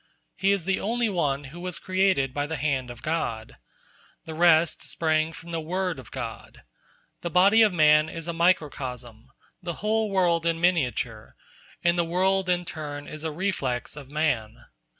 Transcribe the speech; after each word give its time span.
He 0.35 0.51
is 0.51 0.65
the 0.65 0.79
only 0.79 1.09
one 1.09 1.43
who 1.43 1.59
was 1.59 1.77
created 1.77 2.33
by 2.33 2.47
the 2.47 2.55
hand 2.57 2.89
of 2.89 3.03
God. 3.03 3.57
The 4.25 4.33
rest 4.33 4.83
sprang 4.83 5.31
from 5.31 5.51
the 5.51 5.59
word 5.61 5.99
of 5.99 6.09
God. 6.09 6.63
The 7.21 7.29
body 7.29 7.61
of 7.61 7.71
man 7.71 8.09
is 8.09 8.27
a 8.27 8.33
microcosm, 8.33 9.27
the 9.61 9.73
whole 9.85 10.09
world 10.09 10.43
in 10.47 10.59
miniature, 10.59 11.35
and 11.83 11.99
the 11.99 12.03
world 12.03 12.49
in 12.49 12.65
turn 12.65 13.07
is 13.07 13.23
a 13.23 13.29
reflex 13.31 13.95
of 13.95 14.09
man. 14.09 14.65